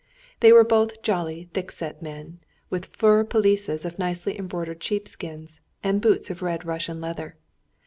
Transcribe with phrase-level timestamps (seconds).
[0.39, 2.39] They were both jolly thick set men,
[2.71, 7.35] with fur pelisses of nicely embroidered sheepskins, and boots of red Russian leather.